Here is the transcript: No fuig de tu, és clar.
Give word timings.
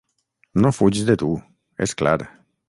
No 0.63 0.71
fuig 0.77 1.03
de 1.11 1.17
tu, 1.25 1.29
és 1.87 1.95
clar. 2.01 2.17